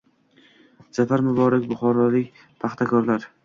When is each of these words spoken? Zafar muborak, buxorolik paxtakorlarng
Zafar 0.99 1.23
muborak, 1.29 1.69
buxorolik 1.75 2.43
paxtakorlarng 2.65 3.35